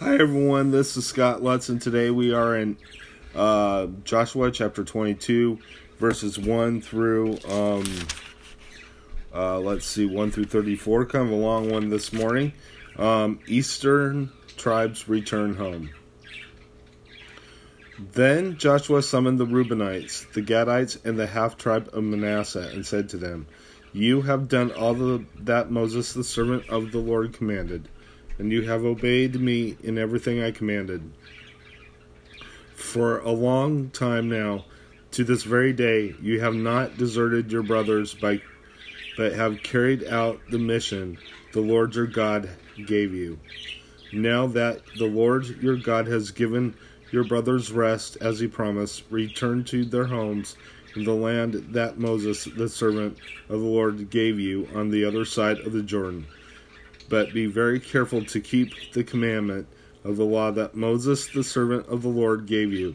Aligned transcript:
Hi 0.00 0.14
everyone, 0.14 0.72
this 0.72 0.96
is 0.96 1.06
Scott 1.06 1.40
Lutz, 1.40 1.68
and 1.68 1.80
today 1.80 2.10
we 2.10 2.34
are 2.34 2.56
in 2.56 2.76
uh, 3.32 3.86
Joshua 4.02 4.50
chapter 4.50 4.82
22, 4.82 5.60
verses 6.00 6.36
1 6.36 6.80
through, 6.80 7.38
um, 7.48 7.84
uh, 9.32 9.60
let's 9.60 9.86
see, 9.86 10.04
1 10.04 10.32
through 10.32 10.46
34. 10.46 11.06
Kind 11.06 11.28
of 11.28 11.30
a 11.32 11.36
long 11.36 11.70
one 11.70 11.90
this 11.90 12.12
morning. 12.12 12.52
Um, 12.98 13.38
Eastern 13.46 14.32
tribes 14.56 15.08
return 15.08 15.54
home. 15.54 15.90
Then 17.96 18.58
Joshua 18.58 19.00
summoned 19.00 19.38
the 19.38 19.46
Reubenites, 19.46 20.30
the 20.32 20.42
Gadites, 20.42 21.02
and 21.04 21.16
the 21.16 21.28
half 21.28 21.56
tribe 21.56 21.88
of 21.92 22.02
Manasseh, 22.02 22.68
and 22.74 22.84
said 22.84 23.10
to 23.10 23.16
them, 23.16 23.46
You 23.92 24.22
have 24.22 24.48
done 24.48 24.72
all 24.72 24.94
the, 24.94 25.24
that 25.38 25.70
Moses 25.70 26.12
the 26.12 26.24
servant 26.24 26.68
of 26.68 26.90
the 26.90 26.98
Lord 26.98 27.32
commanded 27.32 27.88
and 28.38 28.50
you 28.50 28.62
have 28.62 28.84
obeyed 28.84 29.40
me 29.40 29.76
in 29.82 29.98
everything 29.98 30.42
I 30.42 30.50
commanded. 30.50 31.12
For 32.74 33.20
a 33.20 33.30
long 33.30 33.90
time 33.90 34.28
now, 34.28 34.64
to 35.12 35.24
this 35.24 35.44
very 35.44 35.72
day, 35.72 36.14
you 36.20 36.40
have 36.40 36.54
not 36.54 36.98
deserted 36.98 37.52
your 37.52 37.62
brothers, 37.62 38.14
by, 38.14 38.40
but 39.16 39.34
have 39.34 39.62
carried 39.62 40.04
out 40.04 40.40
the 40.50 40.58
mission 40.58 41.18
the 41.52 41.60
Lord 41.60 41.94
your 41.94 42.06
God 42.06 42.50
gave 42.86 43.14
you. 43.14 43.38
Now 44.12 44.48
that 44.48 44.82
the 44.98 45.06
Lord 45.06 45.46
your 45.62 45.76
God 45.76 46.08
has 46.08 46.32
given 46.32 46.74
your 47.12 47.24
brothers 47.24 47.70
rest 47.70 48.16
as 48.20 48.40
he 48.40 48.48
promised, 48.48 49.04
return 49.08 49.62
to 49.64 49.84
their 49.84 50.06
homes 50.06 50.56
in 50.96 51.04
the 51.04 51.14
land 51.14 51.54
that 51.70 51.98
Moses, 51.98 52.44
the 52.44 52.68
servant 52.68 53.18
of 53.48 53.60
the 53.60 53.66
Lord, 53.66 54.10
gave 54.10 54.40
you 54.40 54.68
on 54.74 54.90
the 54.90 55.04
other 55.04 55.24
side 55.24 55.60
of 55.60 55.72
the 55.72 55.82
Jordan 55.82 56.26
but 57.08 57.32
be 57.32 57.46
very 57.46 57.80
careful 57.80 58.24
to 58.24 58.40
keep 58.40 58.92
the 58.92 59.04
commandment 59.04 59.66
of 60.02 60.16
the 60.16 60.24
law 60.24 60.50
that 60.50 60.74
Moses, 60.74 61.26
the 61.28 61.44
servant 61.44 61.86
of 61.88 62.02
the 62.02 62.08
Lord, 62.08 62.46
gave 62.46 62.72
you 62.72 62.94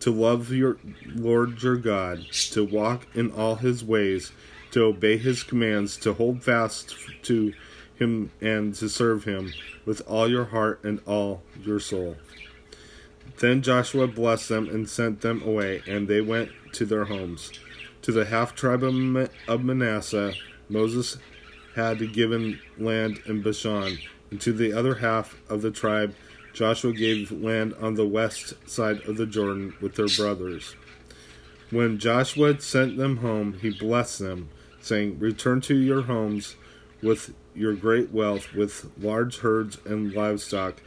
to 0.00 0.10
love 0.10 0.52
your 0.52 0.78
Lord 1.06 1.62
your 1.62 1.76
God, 1.76 2.26
to 2.50 2.64
walk 2.64 3.06
in 3.14 3.30
all 3.30 3.56
his 3.56 3.82
ways, 3.82 4.32
to 4.72 4.84
obey 4.84 5.16
his 5.16 5.42
commands, 5.42 5.96
to 5.98 6.12
hold 6.12 6.42
fast 6.42 6.94
to 7.22 7.54
him, 7.94 8.30
and 8.40 8.74
to 8.74 8.88
serve 8.88 9.24
him 9.24 9.52
with 9.86 10.02
all 10.06 10.28
your 10.28 10.46
heart 10.46 10.82
and 10.84 11.00
all 11.06 11.42
your 11.62 11.80
soul. 11.80 12.16
Then 13.38 13.62
Joshua 13.62 14.06
blessed 14.06 14.48
them 14.48 14.68
and 14.68 14.88
sent 14.88 15.22
them 15.22 15.42
away, 15.42 15.82
and 15.86 16.06
they 16.06 16.20
went 16.20 16.50
to 16.74 16.84
their 16.84 17.06
homes. 17.06 17.52
To 18.02 18.12
the 18.12 18.26
half 18.26 18.54
tribe 18.54 18.82
of 18.82 19.64
Manasseh, 19.64 20.34
Moses 20.68 21.16
had 21.74 22.12
given 22.12 22.60
land 22.78 23.20
in 23.26 23.42
Bashan, 23.42 23.98
and 24.30 24.40
to 24.40 24.52
the 24.52 24.72
other 24.72 24.96
half 24.96 25.36
of 25.48 25.62
the 25.62 25.70
tribe 25.70 26.14
Joshua 26.52 26.92
gave 26.92 27.32
land 27.32 27.74
on 27.80 27.94
the 27.94 28.06
west 28.06 28.54
side 28.68 29.00
of 29.08 29.16
the 29.16 29.26
Jordan 29.26 29.74
with 29.80 29.96
their 29.96 30.06
brothers. 30.06 30.76
When 31.70 31.98
Joshua 31.98 32.60
sent 32.60 32.96
them 32.96 33.16
home, 33.16 33.54
he 33.60 33.70
blessed 33.70 34.20
them, 34.20 34.50
saying, 34.80 35.18
Return 35.18 35.60
to 35.62 35.76
your 35.76 36.02
homes 36.02 36.54
with 37.02 37.34
your 37.56 37.74
great 37.74 38.12
wealth, 38.12 38.54
with 38.54 38.90
large 38.96 39.38
herds 39.38 39.78
and 39.84 40.12
livestock, 40.12 40.80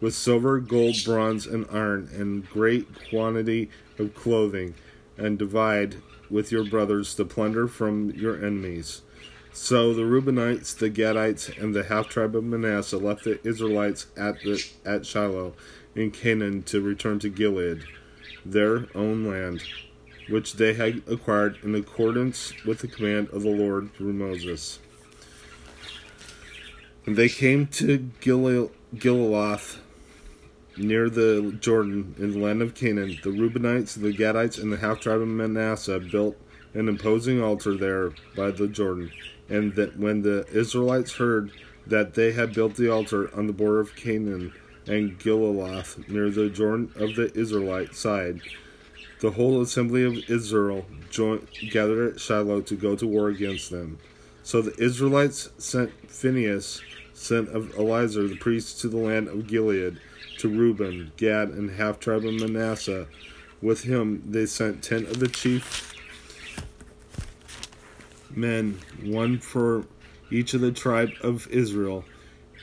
with 0.00 0.14
silver, 0.14 0.60
gold, 0.60 0.96
bronze, 1.04 1.46
and 1.46 1.66
iron, 1.72 2.10
and 2.12 2.46
great 2.50 2.86
quantity 3.08 3.70
of 3.98 4.14
clothing, 4.14 4.74
and 5.16 5.38
divide 5.38 5.96
with 6.28 6.52
your 6.52 6.64
brothers 6.64 7.14
the 7.14 7.24
plunder 7.24 7.66
from 7.66 8.10
your 8.10 8.36
enemies. 8.36 9.00
So 9.56 9.94
the 9.94 10.02
Reubenites, 10.02 10.76
the 10.76 10.90
Gadites, 10.90 11.48
and 11.62 11.76
the 11.76 11.84
half 11.84 12.08
tribe 12.08 12.34
of 12.34 12.42
Manasseh 12.42 12.98
left 12.98 13.22
the 13.22 13.38
Israelites 13.46 14.06
at 14.16 14.40
the 14.42 14.60
at 14.84 15.06
Shiloh 15.06 15.54
in 15.94 16.10
Canaan 16.10 16.64
to 16.64 16.80
return 16.80 17.20
to 17.20 17.28
Gilead, 17.28 17.84
their 18.44 18.88
own 18.96 19.24
land, 19.24 19.62
which 20.28 20.54
they 20.54 20.74
had 20.74 21.02
acquired 21.06 21.58
in 21.62 21.76
accordance 21.76 22.52
with 22.64 22.80
the 22.80 22.88
command 22.88 23.28
of 23.28 23.42
the 23.42 23.48
Lord 23.48 23.94
through 23.94 24.14
Moses. 24.14 24.80
And 27.06 27.14
they 27.14 27.28
came 27.28 27.68
to 27.68 28.10
Gil- 28.20 28.72
near 30.76 31.08
the 31.08 31.56
Jordan 31.60 32.16
in 32.18 32.32
the 32.32 32.38
land 32.40 32.60
of 32.60 32.74
Canaan. 32.74 33.20
The 33.22 33.30
Reubenites, 33.30 33.94
the 33.94 34.12
Gadites, 34.12 34.60
and 34.60 34.72
the 34.72 34.78
half 34.78 34.98
tribe 34.98 35.20
of 35.20 35.28
Manasseh 35.28 36.00
built 36.00 36.36
an 36.74 36.88
imposing 36.88 37.40
altar 37.40 37.76
there 37.76 38.10
by 38.34 38.50
the 38.50 38.66
Jordan 38.66 39.12
and 39.48 39.74
that 39.74 39.98
when 39.98 40.22
the 40.22 40.46
Israelites 40.52 41.14
heard 41.14 41.50
that 41.86 42.14
they 42.14 42.32
had 42.32 42.54
built 42.54 42.76
the 42.76 42.90
altar 42.90 43.34
on 43.36 43.46
the 43.46 43.52
border 43.52 43.80
of 43.80 43.96
Canaan 43.96 44.52
and 44.86 45.18
Geliloth 45.18 46.08
near 46.08 46.30
the 46.30 46.48
Jordan 46.48 46.90
of 46.96 47.14
the 47.14 47.30
Israelite 47.34 47.94
side, 47.94 48.40
the 49.20 49.32
whole 49.32 49.60
assembly 49.62 50.04
of 50.04 50.18
Israel 50.28 50.86
joined, 51.10 51.48
gathered 51.70 52.14
at 52.14 52.20
Shiloh 52.20 52.60
to 52.62 52.74
go 52.74 52.96
to 52.96 53.06
war 53.06 53.28
against 53.28 53.70
them. 53.70 53.98
So 54.42 54.60
the 54.60 54.78
Israelites 54.82 55.50
sent 55.56 56.10
Phinehas, 56.10 56.82
son 57.14 57.48
of 57.48 57.74
Eleazar 57.78 58.28
the 58.28 58.36
priest, 58.36 58.80
to 58.80 58.88
the 58.88 58.98
land 58.98 59.28
of 59.28 59.46
Gilead, 59.46 59.98
to 60.38 60.48
Reuben, 60.48 61.12
Gad, 61.16 61.48
and 61.50 61.70
half 61.70 61.98
tribe 61.98 62.24
of 62.24 62.34
Manasseh. 62.34 63.06
With 63.62 63.84
him 63.84 64.22
they 64.26 64.44
sent 64.44 64.82
ten 64.82 65.06
of 65.06 65.20
the 65.20 65.28
chief 65.28 65.93
men, 68.36 68.80
one 69.02 69.38
for 69.38 69.86
each 70.30 70.54
of 70.54 70.60
the 70.60 70.72
tribe 70.72 71.10
of 71.22 71.46
Israel, 71.48 72.04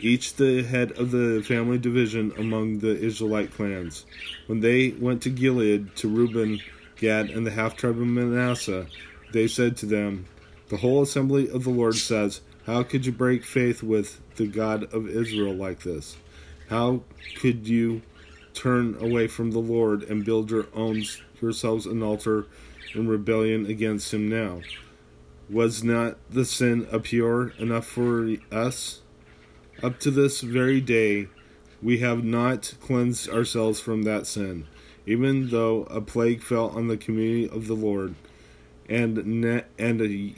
each 0.00 0.34
the 0.36 0.62
head 0.62 0.92
of 0.92 1.10
the 1.10 1.42
family 1.46 1.78
division 1.78 2.32
among 2.38 2.78
the 2.78 2.98
Israelite 2.98 3.52
clans. 3.52 4.06
When 4.46 4.60
they 4.60 4.90
went 4.90 5.22
to 5.22 5.30
Gilead, 5.30 5.94
to 5.96 6.08
Reuben, 6.08 6.60
Gad, 6.96 7.30
and 7.30 7.46
the 7.46 7.50
half 7.50 7.76
tribe 7.76 7.98
of 7.98 8.06
Manasseh, 8.06 8.86
they 9.32 9.46
said 9.46 9.76
to 9.78 9.86
them, 9.86 10.26
The 10.68 10.78
whole 10.78 11.02
assembly 11.02 11.48
of 11.48 11.64
the 11.64 11.70
Lord 11.70 11.96
says, 11.96 12.40
How 12.66 12.82
could 12.82 13.06
you 13.06 13.12
break 13.12 13.44
faith 13.44 13.82
with 13.82 14.20
the 14.36 14.46
God 14.46 14.92
of 14.92 15.08
Israel 15.08 15.54
like 15.54 15.80
this? 15.82 16.16
How 16.68 17.02
could 17.36 17.66
you 17.66 18.02
turn 18.54 18.96
away 19.00 19.26
from 19.26 19.50
the 19.50 19.58
Lord 19.58 20.02
and 20.02 20.24
build 20.24 20.50
your 20.50 20.66
own 20.74 21.04
yourselves 21.40 21.86
an 21.86 22.02
altar 22.02 22.46
in 22.94 23.08
rebellion 23.08 23.66
against 23.66 24.12
him 24.12 24.28
now? 24.28 24.60
Was 25.50 25.82
not 25.82 26.16
the 26.30 26.44
sin 26.44 26.86
of 26.92 27.04
Peor 27.04 27.52
enough 27.58 27.84
for 27.84 28.36
us? 28.52 29.00
Up 29.82 29.98
to 29.98 30.12
this 30.12 30.42
very 30.42 30.80
day, 30.80 31.26
we 31.82 31.98
have 31.98 32.22
not 32.22 32.74
cleansed 32.80 33.28
ourselves 33.28 33.80
from 33.80 34.02
that 34.02 34.28
sin, 34.28 34.68
even 35.06 35.48
though 35.48 35.82
a 35.84 36.00
plague 36.00 36.40
fell 36.40 36.68
on 36.68 36.86
the 36.86 36.96
community 36.96 37.48
of 37.48 37.66
the 37.66 37.74
Lord. 37.74 38.14
And 38.88 39.26
ne- 39.26 39.64
and 39.76 40.36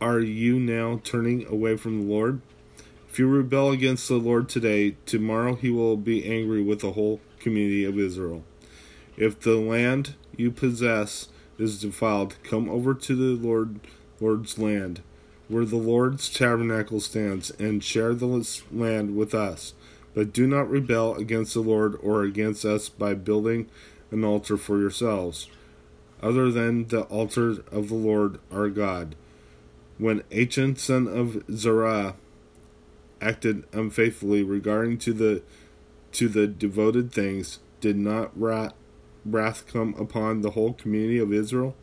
are 0.00 0.18
you 0.18 0.58
now 0.58 1.00
turning 1.04 1.46
away 1.46 1.76
from 1.76 2.00
the 2.00 2.12
Lord? 2.12 2.40
If 3.08 3.20
you 3.20 3.28
rebel 3.28 3.70
against 3.70 4.08
the 4.08 4.16
Lord 4.16 4.48
today, 4.48 4.96
tomorrow 5.06 5.54
he 5.54 5.70
will 5.70 5.96
be 5.96 6.28
angry 6.28 6.62
with 6.62 6.80
the 6.80 6.92
whole 6.92 7.20
community 7.38 7.84
of 7.84 7.96
Israel. 7.96 8.42
If 9.16 9.38
the 9.38 9.54
land 9.54 10.16
you 10.36 10.50
possess 10.50 11.28
is 11.58 11.80
defiled, 11.80 12.42
come 12.42 12.68
over 12.68 12.92
to 12.92 13.14
the 13.14 13.40
Lord 13.46 13.78
Lord's 14.20 14.58
land, 14.58 15.02
where 15.48 15.64
the 15.64 15.76
Lord's 15.76 16.28
tabernacle 16.32 17.00
stands, 17.00 17.50
and 17.52 17.82
share 17.82 18.14
the 18.14 18.62
land 18.70 19.16
with 19.16 19.34
us. 19.34 19.74
But 20.14 20.32
do 20.32 20.46
not 20.46 20.68
rebel 20.68 21.14
against 21.14 21.54
the 21.54 21.60
Lord 21.60 21.96
or 22.02 22.22
against 22.22 22.64
us 22.64 22.88
by 22.88 23.14
building 23.14 23.68
an 24.10 24.24
altar 24.24 24.56
for 24.56 24.78
yourselves, 24.78 25.48
other 26.22 26.50
than 26.50 26.88
the 26.88 27.02
altar 27.02 27.62
of 27.70 27.88
the 27.88 27.94
Lord 27.94 28.38
our 28.50 28.68
God. 28.68 29.14
When 29.98 30.22
Achan 30.32 30.76
son 30.76 31.06
of 31.06 31.44
Zerah 31.50 32.16
acted 33.20 33.64
unfaithfully 33.72 34.42
regarding 34.42 34.98
to 34.98 35.12
the 35.12 35.42
to 36.12 36.28
the 36.28 36.46
devoted 36.46 37.12
things, 37.12 37.58
did 37.80 37.96
not 37.96 38.30
wrath, 38.38 38.72
wrath 39.26 39.66
come 39.66 39.94
upon 39.98 40.40
the 40.40 40.52
whole 40.52 40.72
community 40.72 41.18
of 41.18 41.32
Israel? 41.32 41.76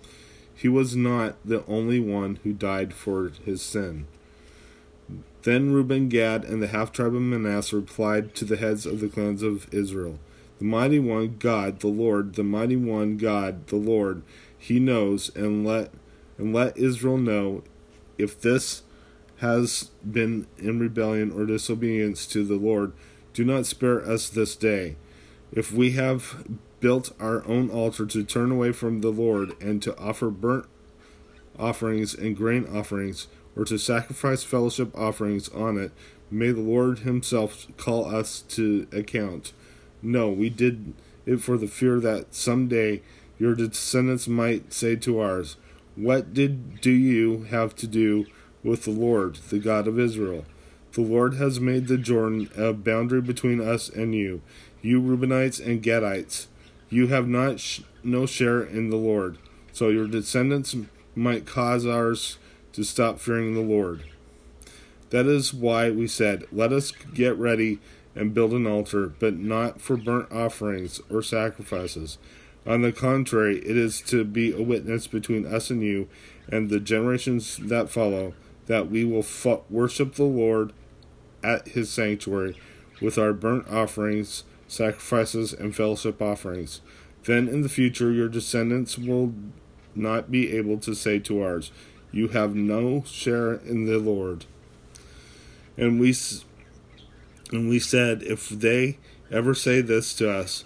He 0.56 0.69
was 0.69 0.96
not 0.96 1.36
the 1.44 1.66
only 1.66 2.00
one 2.00 2.40
who 2.44 2.54
died 2.54 2.94
for 2.94 3.31
his 3.44 3.62
sin. 3.62 4.07
Then 5.44 5.74
Reuben, 5.74 6.10
Gad, 6.10 6.44
and 6.46 6.62
the 6.62 6.68
half 6.68 6.92
tribe 6.92 7.13
of 7.13 7.22
Manasseh 7.22 7.75
replied 7.75 8.34
to 8.36 8.46
the 8.46 8.57
heads 8.57 8.86
of 8.86 9.00
the 9.00 9.10
clans 9.10 9.44
of 9.44 9.72
Israel 9.74 10.18
The 10.57 10.66
mighty 10.66 10.98
one, 10.98 11.36
God, 11.38 11.81
the 11.81 11.88
Lord, 11.88 12.34
the 12.34 12.44
mighty 12.44 12.78
one, 12.78 13.18
God, 13.18 13.68
the 13.68 13.75
Lord, 13.75 14.24
he 14.57 14.80
knows, 14.80 15.30
and 15.36 15.66
let 15.66 15.92
and 16.38 16.54
let 16.54 16.78
Israel 16.78 17.18
know 17.18 17.63
if 18.18 18.40
this 18.42 18.84
has 19.38 19.92
been 20.10 20.48
in 20.57 20.80
rebellion 20.80 21.31
or 21.31 21.46
disobedience 21.46 22.25
to 22.28 22.44
the 22.44 22.56
Lord, 22.56 22.94
do 23.34 23.44
not 23.44 23.66
spare 23.66 24.02
us 24.02 24.30
this 24.30 24.56
day. 24.56 24.96
If 25.52 25.72
we 25.72 25.92
have 25.92 26.46
built 26.80 27.13
our 27.19 27.45
own 27.48 27.69
altar 27.69 28.06
to 28.06 28.24
turn 28.24 28.51
away 28.51 28.72
from 28.72 29.01
the 29.01 29.10
Lord 29.10 29.54
and 29.62 29.81
to 29.83 29.98
offer 29.98 30.30
burnt 30.30 30.68
offerings 31.57 32.13
and 32.13 32.36
grain 32.36 32.66
offerings, 32.66 33.27
or 33.56 33.63
to 33.66 33.77
sacrifice 33.77 34.44
fellowship 34.44 34.95
offerings 34.98 35.48
on 35.50 35.77
it, 35.77 35.92
May 36.31 36.51
the 36.51 36.62
Lord 36.62 37.00
Himself 37.00 37.68
call 37.77 38.13
us 38.13 38.42
to 38.50 38.88
account. 38.92 39.54
No, 40.01 40.30
we 40.30 40.50
did 40.50 40.94
it 41.25 41.38
for 41.38 41.57
the 41.57 41.68
fear 41.68 42.00
that 42.00 42.33
some 42.33 42.68
day 42.68 43.04
your 43.38 43.56
descendants 43.56 44.28
might 44.28 44.74
say 44.74 44.95
to 44.98 45.19
ours, 45.19 45.56
What 45.95 46.33
did 46.33 46.81
do 46.81 46.92
you 46.92 47.44
have 47.44 47.75
to 47.75 47.88
do 47.88 48.25
with 48.63 48.86
the 48.86 48.92
Lord, 48.92 49.36
the 49.36 49.60
God 49.60 49.88
of 49.88 50.00
Israel? 50.00 50.45
The 50.94 51.01
Lord 51.01 51.36
has 51.36 51.60
made 51.60 51.88
the 51.88 51.98
Jordan 51.98 52.50
a 52.57 52.74
boundary 52.74 53.21
between 53.21 53.62
us 53.62 53.89
and 53.89 54.16
you, 54.16 54.42
you 54.81 55.01
Reubenites 55.01 55.63
and 55.63 55.83
Gadites. 55.83 56.48
You 56.95 57.07
have 57.07 57.27
not 57.27 57.59
sh- 57.59 57.81
no 58.06 58.25
share 58.25 58.63
in 58.63 58.89
the 58.89 58.95
Lord, 58.95 59.38
so 59.74 59.89
your 59.89 60.07
descendants 60.07 60.77
might 61.13 61.45
cause 61.45 61.86
ours 61.86 62.38
to 62.71 62.86
stop 62.86 63.19
fearing 63.19 63.53
the 63.53 63.59
Lord. 63.59 64.06
That 65.09 65.25
is 65.25 65.53
why 65.53 65.92
we 65.92 66.07
said, 66.07 66.45
Let 66.53 66.71
us 66.71 66.94
get 67.13 67.36
ready 67.36 67.80
and 68.15 68.33
build 68.33 68.53
an 68.53 68.65
altar, 68.65 69.12
but 69.19 69.36
not 69.36 69.81
for 69.81 69.97
burnt 69.97 70.31
offerings 70.31 71.01
or 71.09 71.21
sacrifices. 71.21 72.18
On 72.65 72.81
the 72.81 72.94
contrary, 72.94 73.57
it 73.57 73.75
is 73.75 74.00
to 74.03 74.24
be 74.24 74.53
a 74.53 74.63
witness 74.63 75.06
between 75.06 75.45
us 75.45 75.69
and 75.69 75.81
you 75.81 76.07
and 76.47 76.69
the 76.69 76.80
generations 76.80 77.57
that 77.57 77.89
follow, 77.89 78.36
that 78.68 78.89
we 78.89 79.03
will 79.03 79.21
fo- 79.21 79.65
worship 79.69 80.15
the 80.15 80.24
Lord 80.24 80.71
at 81.44 81.68
his 81.68 81.89
sanctuary 81.89 82.56
with 83.01 83.18
our 83.18 83.33
burnt 83.33 83.68
offerings, 83.68 84.45
sacrifices, 84.68 85.54
and 85.54 85.76
fellowship 85.76 86.22
offerings. 86.22 86.82
Then 87.24 87.48
in 87.48 87.62
the 87.62 87.70
future, 87.70 88.12
your 88.12 88.30
descendants 88.30 88.98
will 88.98 89.34
not 89.96 90.30
be 90.30 90.56
able 90.56 90.78
to 90.80 90.94
say 90.94 91.20
to 91.20 91.42
ours, 91.42 91.72
You 92.12 92.30
have 92.30 92.56
no 92.56 93.04
share 93.06 93.54
in 93.54 93.86
the 93.86 93.98
Lord. 93.98 94.46
And 95.78 96.00
we 96.00 96.14
and 97.52 97.70
we 97.70 97.80
said, 97.80 98.24
if 98.24 98.50
they 98.50 98.98
ever 99.32 99.54
say 99.54 99.82
this 99.82 100.14
to 100.16 100.30
us 100.30 100.64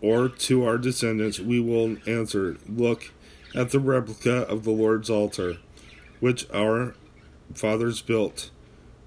or 0.00 0.28
to 0.28 0.64
our 0.64 0.78
descendants, 0.78 1.38
we 1.38 1.60
will 1.60 1.96
answer, 2.06 2.56
Look 2.68 3.12
at 3.54 3.70
the 3.70 3.80
replica 3.80 4.42
of 4.48 4.64
the 4.64 4.70
Lord's 4.70 5.10
altar, 5.10 5.58
which 6.20 6.50
our 6.52 6.94
fathers 7.54 8.00
built, 8.00 8.50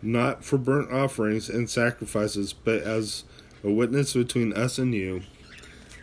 not 0.02 0.44
for 0.44 0.58
burnt 0.58 0.92
offerings 0.92 1.50
and 1.50 1.70
sacrifices, 1.70 2.54
but 2.54 2.82
as 2.82 3.24
a 3.64 3.72
witness 3.72 4.14
between 4.14 4.54
us 4.54 4.78
and 4.78 4.94
you. 4.94 5.22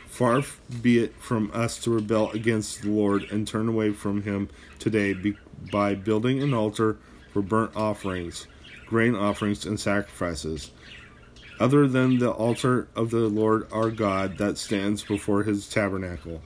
Far 0.08 0.42
be 0.82 0.98
it 0.98 1.14
from 1.20 1.50
us 1.54 1.78
to 1.80 1.90
rebel 1.90 2.30
against 2.30 2.82
the 2.82 2.90
Lord 2.90 3.24
and 3.30 3.46
turn 3.46 3.68
away 3.68 3.92
from 3.92 4.22
him 4.22 4.48
today 4.78 5.14
by 5.70 5.94
building 5.94 6.42
an 6.42 6.52
altar 6.52 6.98
for 7.32 7.42
burnt 7.42 7.76
offerings 7.76 8.46
grain 8.90 9.14
offerings, 9.14 9.64
and 9.64 9.78
sacrifices, 9.78 10.72
other 11.60 11.86
than 11.86 12.18
the 12.18 12.30
altar 12.30 12.88
of 12.96 13.10
the 13.10 13.28
Lord 13.28 13.66
our 13.70 13.88
God 13.88 14.36
that 14.38 14.58
stands 14.58 15.04
before 15.04 15.44
his 15.44 15.68
tabernacle. 15.68 16.42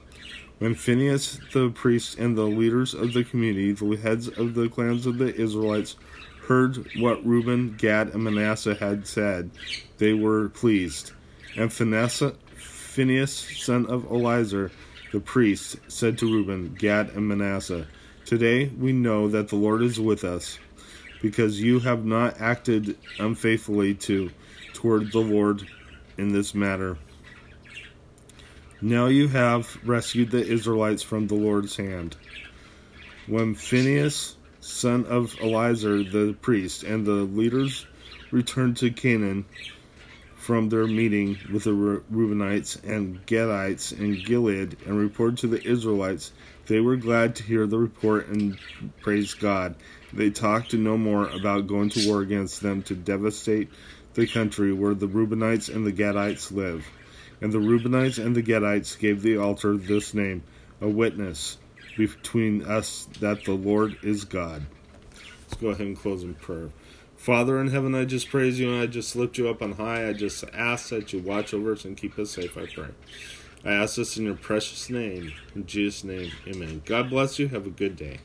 When 0.59 0.73
Phinehas 0.73 1.39
the 1.53 1.69
priest 1.69 2.17
and 2.17 2.37
the 2.37 2.43
leaders 2.43 2.93
of 2.93 3.13
the 3.13 3.25
community, 3.25 3.73
the 3.73 3.95
heads 3.97 4.29
of 4.29 4.53
the 4.53 4.69
clans 4.69 5.05
of 5.05 5.17
the 5.17 5.35
Israelites, 5.35 5.97
heard 6.47 6.87
what 6.97 7.25
Reuben, 7.25 7.75
Gad, 7.77 8.13
and 8.13 8.23
Manasseh 8.23 8.75
had 8.75 9.05
said, 9.05 9.49
they 9.97 10.13
were 10.13 10.49
pleased. 10.49 11.11
And 11.57 11.73
Phinehas, 11.73 12.23
son 13.57 13.85
of 13.87 14.05
Eleazar, 14.05 14.71
the 15.11 15.19
priest, 15.19 15.77
said 15.87 16.17
to 16.19 16.31
Reuben, 16.31 16.75
Gad, 16.75 17.09
and 17.09 17.27
Manasseh, 17.27 17.87
Today 18.25 18.67
we 18.77 18.91
know 18.91 19.27
that 19.27 19.49
the 19.49 19.55
Lord 19.55 19.81
is 19.81 19.99
with 19.99 20.23
us 20.23 20.57
because 21.21 21.61
you 21.61 21.79
have 21.79 22.05
not 22.05 22.39
acted 22.39 22.97
unfaithfully 23.19 23.93
to 23.95 24.31
toward 24.73 25.11
the 25.11 25.19
Lord 25.19 25.67
in 26.17 26.31
this 26.31 26.55
matter. 26.55 26.97
Now 28.81 29.07
you 29.07 29.27
have 29.29 29.77
rescued 29.85 30.31
the 30.31 30.45
Israelites 30.45 31.03
from 31.03 31.27
the 31.27 31.35
Lord's 31.35 31.77
hand. 31.77 32.15
When 33.27 33.55
Phinehas, 33.55 34.35
son 34.59 35.05
of 35.05 35.35
Eleazar 35.41 36.03
the 36.03 36.35
priest, 36.41 36.83
and 36.83 37.05
the 37.05 37.11
leaders 37.11 37.85
returned 38.31 38.77
to 38.77 38.91
Canaan 38.91 39.45
from 40.35 40.69
their 40.69 40.87
meeting 40.87 41.37
with 41.51 41.63
the 41.63 41.71
Reubenites 41.71 42.83
and 42.83 43.25
Gadites 43.25 43.97
in 43.97 44.23
Gilead 44.23 44.77
and 44.85 44.99
reported 44.99 45.39
to 45.39 45.47
the 45.47 45.63
Israelites, 45.67 46.33
they 46.67 46.79
were 46.79 46.97
glad 46.97 47.35
to 47.35 47.43
hear 47.43 47.65
the 47.65 47.79
report 47.79 48.27
and 48.27 48.57
praised 49.01 49.39
God 49.39 49.75
they 50.15 50.29
talked 50.29 50.73
no 50.73 50.97
more 50.97 51.27
about 51.27 51.67
going 51.67 51.89
to 51.89 52.07
war 52.07 52.21
against 52.21 52.61
them 52.61 52.81
to 52.83 52.95
devastate 52.95 53.69
the 54.13 54.25
country 54.25 54.71
where 54.71 54.93
the 54.93 55.07
Reubenites 55.07 55.73
and 55.73 55.85
the 55.85 55.91
Gadites 55.91 56.51
live. 56.51 56.85
And 57.41 57.51
the 57.51 57.59
Reubenites 57.59 58.23
and 58.23 58.35
the 58.35 58.43
Gadites 58.43 58.97
gave 58.97 59.21
the 59.21 59.37
altar 59.37 59.77
this 59.77 60.13
name, 60.13 60.43
a 60.81 60.87
witness 60.87 61.57
between 61.97 62.63
us 62.63 63.07
that 63.19 63.45
the 63.45 63.53
Lord 63.53 63.97
is 64.03 64.25
God. 64.25 64.65
Let's 65.41 65.55
go 65.55 65.69
ahead 65.69 65.87
and 65.87 65.97
close 65.97 66.23
in 66.23 66.35
prayer. 66.35 66.69
Father 67.15 67.59
in 67.59 67.69
heaven, 67.69 67.95
I 67.95 68.05
just 68.05 68.29
praise 68.29 68.59
you 68.59 68.71
and 68.71 68.81
I 68.81 68.85
just 68.85 69.15
lift 69.15 69.37
you 69.37 69.49
up 69.49 69.61
on 69.61 69.73
high. 69.73 70.07
I 70.07 70.13
just 70.13 70.43
ask 70.53 70.89
that 70.89 71.11
you 71.13 71.19
watch 71.19 71.53
over 71.53 71.73
us 71.73 71.85
and 71.85 71.97
keep 71.97 72.17
us 72.19 72.31
safe, 72.31 72.57
I 72.57 72.67
pray. 72.67 72.89
I 73.63 73.71
ask 73.73 73.95
this 73.95 74.17
in 74.17 74.25
your 74.25 74.35
precious 74.35 74.89
name. 74.89 75.33
In 75.55 75.65
Jesus' 75.65 76.03
name, 76.03 76.31
amen. 76.47 76.83
God 76.85 77.09
bless 77.09 77.39
you. 77.39 77.47
Have 77.47 77.65
a 77.65 77.71
good 77.71 77.95
day. 77.95 78.19